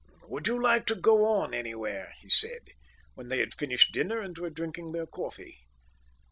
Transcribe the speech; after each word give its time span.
"Would 0.23 0.47
you 0.47 0.59
like 0.59 0.87
to 0.87 0.95
go 0.95 1.25
on 1.25 1.53
anywhere?" 1.53 2.13
he 2.21 2.27
said, 2.31 2.61
when 3.13 3.27
they 3.27 3.37
had 3.37 3.53
finished 3.53 3.91
dinner 3.91 4.19
and 4.19 4.35
were 4.35 4.49
drinking 4.49 4.93
their 4.93 5.05
coffee. 5.05 5.59